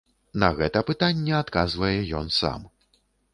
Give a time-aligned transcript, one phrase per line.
[0.43, 2.67] На гэта пытанне адказвае ён сам.